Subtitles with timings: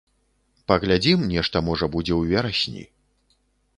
[0.71, 2.83] Паглядзім, нешта, можа, будзе ў верасні.